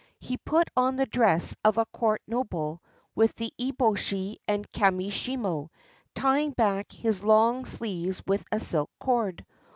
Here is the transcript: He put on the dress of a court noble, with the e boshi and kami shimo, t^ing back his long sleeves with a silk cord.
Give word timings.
He 0.17 0.35
put 0.35 0.67
on 0.75 0.95
the 0.95 1.05
dress 1.05 1.55
of 1.63 1.77
a 1.77 1.85
court 1.85 2.23
noble, 2.25 2.81
with 3.13 3.35
the 3.35 3.53
e 3.59 3.71
boshi 3.71 4.37
and 4.47 4.65
kami 4.71 5.11
shimo, 5.11 5.69
t^ing 6.15 6.55
back 6.55 6.91
his 6.91 7.23
long 7.23 7.65
sleeves 7.65 8.23
with 8.25 8.43
a 8.51 8.59
silk 8.59 8.89
cord. 8.99 9.45